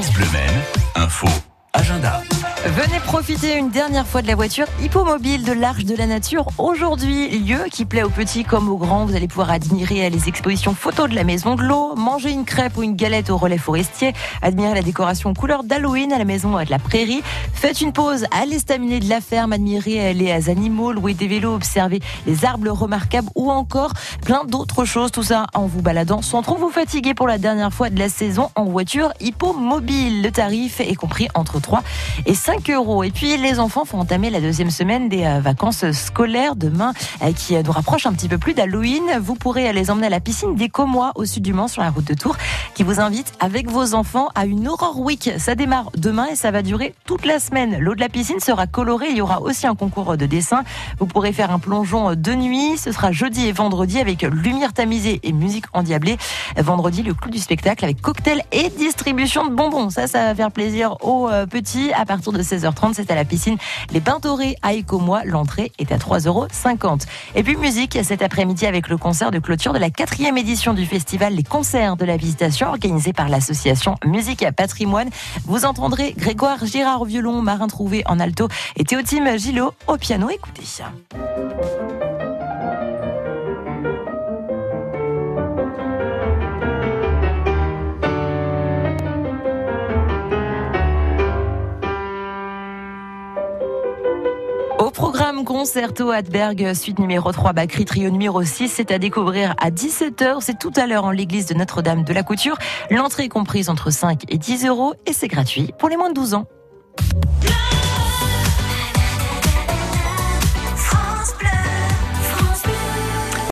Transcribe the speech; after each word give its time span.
France 0.00 0.14
Bleu 0.14 0.28
info, 0.96 1.49
agenda. 1.72 2.22
Venez 2.66 3.00
profiter 3.00 3.56
une 3.56 3.70
dernière 3.70 4.06
fois 4.06 4.20
de 4.20 4.26
la 4.26 4.34
voiture 4.34 4.66
hippomobile 4.82 5.44
de 5.44 5.52
l'Arche 5.52 5.84
de 5.84 5.96
la 5.96 6.06
Nature. 6.06 6.46
Aujourd'hui, 6.58 7.38
lieu 7.38 7.64
qui 7.70 7.86
plaît 7.86 8.02
aux 8.02 8.10
petits 8.10 8.44
comme 8.44 8.68
aux 8.68 8.76
grands. 8.76 9.06
Vous 9.06 9.16
allez 9.16 9.28
pouvoir 9.28 9.50
admirer 9.50 10.10
les 10.10 10.28
expositions 10.28 10.74
photos 10.74 11.08
de 11.08 11.14
la 11.14 11.24
Maison 11.24 11.54
de 11.54 11.62
l'Eau, 11.62 11.94
manger 11.96 12.30
une 12.30 12.44
crêpe 12.44 12.76
ou 12.76 12.82
une 12.82 12.96
galette 12.96 13.30
au 13.30 13.38
relais 13.38 13.56
forestier, 13.56 14.12
admirer 14.42 14.74
la 14.74 14.82
décoration 14.82 15.32
couleur 15.32 15.64
d'Halloween 15.64 16.12
à 16.12 16.18
la 16.18 16.26
Maison 16.26 16.58
de 16.62 16.70
la 16.70 16.78
Prairie. 16.78 17.22
Faites 17.54 17.80
une 17.80 17.92
pause 17.92 18.26
à 18.30 18.44
l'estaminet 18.44 19.00
de 19.00 19.08
la 19.08 19.22
ferme, 19.22 19.54
admirer 19.54 20.12
les 20.12 20.50
animaux, 20.50 20.92
louer 20.92 21.14
des 21.14 21.28
vélos, 21.28 21.54
observer 21.54 22.00
les 22.26 22.44
arbres 22.44 22.70
remarquables 22.70 23.30
ou 23.34 23.50
encore 23.50 23.94
plein 24.22 24.44
d'autres 24.44 24.84
choses. 24.84 25.12
Tout 25.12 25.22
ça 25.22 25.46
en 25.54 25.66
vous 25.66 25.80
baladant 25.80 26.20
sans 26.20 26.42
trop 26.42 26.56
vous 26.56 26.70
fatiguer 26.70 27.14
pour 27.14 27.26
la 27.26 27.38
dernière 27.38 27.72
fois 27.72 27.88
de 27.88 27.98
la 27.98 28.10
saison 28.10 28.50
en 28.54 28.64
voiture 28.64 29.12
hippomobile. 29.20 30.22
Le 30.22 30.30
tarif 30.30 30.80
est 30.80 30.94
compris 30.94 31.28
entre 31.34 31.59
3 31.60 31.82
et 32.26 32.34
5 32.34 32.50
5 32.50 32.70
euros. 32.70 33.04
Et 33.04 33.12
puis 33.12 33.36
les 33.36 33.60
enfants 33.60 33.84
font 33.84 34.00
entamer 34.00 34.28
la 34.28 34.40
deuxième 34.40 34.70
semaine 34.70 35.08
des 35.08 35.24
euh, 35.24 35.40
vacances 35.40 35.88
scolaires 35.92 36.56
demain 36.56 36.92
euh, 37.22 37.32
qui 37.32 37.54
euh, 37.54 37.62
nous 37.64 37.70
rapproche 37.70 38.06
un 38.06 38.12
petit 38.12 38.28
peu 38.28 38.38
plus 38.38 38.54
d'Halloween. 38.54 39.04
Vous 39.20 39.36
pourrez 39.36 39.72
les 39.72 39.88
emmener 39.88 40.08
à 40.08 40.10
la 40.10 40.18
piscine 40.18 40.56
des 40.56 40.68
Comois 40.68 41.12
au 41.14 41.24
sud 41.26 41.44
du 41.44 41.52
Mans 41.52 41.68
sur 41.68 41.80
la 41.82 41.90
route 41.90 42.04
de 42.04 42.14
Tours 42.14 42.36
qui 42.74 42.82
vous 42.82 42.98
invite 42.98 43.32
avec 43.38 43.70
vos 43.70 43.94
enfants 43.94 44.30
à 44.34 44.46
une 44.46 44.66
Aurore 44.66 44.98
Week. 44.98 45.30
Ça 45.38 45.54
démarre 45.54 45.90
demain 45.96 46.26
et 46.32 46.34
ça 46.34 46.50
va 46.50 46.62
durer 46.62 46.92
toute 47.04 47.24
la 47.24 47.38
semaine. 47.38 47.78
L'eau 47.78 47.94
de 47.94 48.00
la 48.00 48.08
piscine 48.08 48.40
sera 48.40 48.66
colorée. 48.66 49.10
Il 49.10 49.18
y 49.18 49.20
aura 49.20 49.40
aussi 49.40 49.68
un 49.68 49.76
concours 49.76 50.16
de 50.16 50.26
dessin. 50.26 50.64
Vous 50.98 51.06
pourrez 51.06 51.32
faire 51.32 51.52
un 51.52 51.60
plongeon 51.60 52.16
de 52.16 52.34
nuit. 52.34 52.78
Ce 52.78 52.90
sera 52.90 53.12
jeudi 53.12 53.46
et 53.46 53.52
vendredi 53.52 54.00
avec 54.00 54.22
lumière 54.22 54.72
tamisée 54.72 55.20
et 55.22 55.32
musique 55.32 55.66
endiablée. 55.72 56.16
Vendredi, 56.56 57.04
le 57.04 57.14
clou 57.14 57.30
du 57.30 57.38
spectacle 57.38 57.84
avec 57.84 58.00
cocktail 58.00 58.42
et 58.50 58.70
distribution 58.70 59.46
de 59.46 59.54
bonbons. 59.54 59.90
Ça, 59.90 60.08
ça 60.08 60.24
va 60.24 60.34
faire 60.34 60.50
plaisir 60.50 60.96
aux 61.04 61.28
petits 61.50 61.92
à 61.92 62.06
partir 62.06 62.32
de 62.32 62.42
16h30. 62.42 62.94
C'est 62.94 63.10
à 63.10 63.14
la 63.14 63.26
piscine 63.26 63.58
Les 63.92 64.00
Bains 64.00 64.20
Dorés 64.20 64.56
à 64.62 64.72
Écomois. 64.72 65.22
L'entrée 65.26 65.72
est 65.78 65.92
à 65.92 65.98
3,50 65.98 66.26
euros. 66.28 66.46
Et 67.34 67.42
puis 67.42 67.56
musique 67.56 67.98
cet 68.02 68.22
après-midi 68.22 68.66
avec 68.66 68.88
le 68.88 68.96
concert 68.96 69.30
de 69.30 69.38
clôture 69.38 69.74
de 69.74 69.78
la 69.78 69.90
quatrième 69.90 70.38
édition 70.38 70.72
du 70.72 70.86
festival 70.86 71.34
Les 71.34 71.42
Concerts 71.42 71.96
de 71.96 72.06
la 72.06 72.16
Visitation 72.16 72.68
organisé 72.68 73.12
par 73.12 73.28
l'association 73.28 73.96
Musique 74.06 74.42
à 74.42 74.52
Patrimoine. 74.52 75.10
Vous 75.44 75.66
entendrez 75.66 76.14
Grégoire 76.16 76.64
Girard 76.64 77.02
au 77.02 77.04
violon, 77.04 77.42
Marin 77.42 77.66
Trouvé 77.66 78.02
en 78.06 78.18
alto 78.18 78.48
et 78.76 78.84
Théotime 78.84 79.38
Gillot 79.38 79.74
au 79.86 79.96
piano. 79.96 80.30
Écoutez. 80.30 80.62
Au 94.80 94.90
programme 94.90 95.44
Concerto 95.44 96.10
Adberg, 96.10 96.72
suite 96.72 96.98
numéro 96.98 97.30
3, 97.30 97.52
Bacri 97.52 97.84
Trio 97.84 98.08
numéro 98.08 98.42
6, 98.42 98.66
c'est 98.66 98.90
à 98.90 98.98
découvrir 98.98 99.54
à 99.58 99.70
17h. 99.70 100.38
C'est 100.40 100.58
tout 100.58 100.72
à 100.74 100.86
l'heure 100.86 101.04
en 101.04 101.10
l'église 101.10 101.44
de 101.44 101.52
Notre-Dame 101.52 102.02
de 102.02 102.14
la 102.14 102.22
Couture. 102.22 102.56
L'entrée 102.90 103.24
est 103.24 103.28
comprise 103.28 103.68
entre 103.68 103.90
5 103.90 104.22
et 104.30 104.38
10 104.38 104.64
euros 104.64 104.94
et 105.04 105.12
c'est 105.12 105.28
gratuit 105.28 105.74
pour 105.78 105.90
les 105.90 105.98
moins 105.98 106.08
de 106.08 106.14
12 106.14 106.32
ans. 106.32 106.46